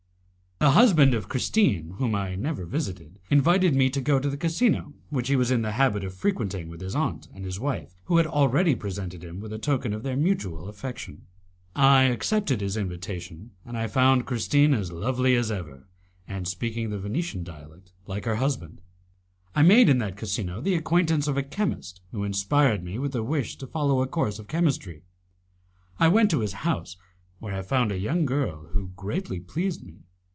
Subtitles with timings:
[0.59, 4.93] The husband of Christine, whom I never visited, invited me to go to the casino
[5.09, 8.17] which he was in the habit of frequenting with his aunt and his wife, who
[8.17, 11.25] had already presented him with a token of their mutual affection.
[11.75, 15.87] I accepted his invitation, and I found Christine as lovely as ever,
[16.27, 18.81] and speaking the Venetian dialect like her husband.
[19.55, 23.23] I made in that casino the acquaintance of a chemist, who inspired me with the
[23.23, 25.01] wish to follow a course of chemistry.
[25.99, 26.97] I went to his house,
[27.39, 30.03] where I found a young girl who greatly pleased me.